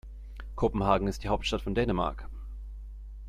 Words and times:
Kopenhagen 0.55 1.07
ist 1.07 1.23
die 1.23 1.27
Hauptstadt 1.27 1.61
von 1.61 1.75
Dänemark. 1.75 2.27